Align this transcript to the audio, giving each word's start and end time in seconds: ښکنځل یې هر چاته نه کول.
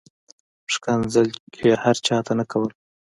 ښکنځل 0.73 1.27
یې 1.65 1.71
هر 1.83 1.95
چاته 2.07 2.33
نه 2.39 2.45
کول. 2.51 2.71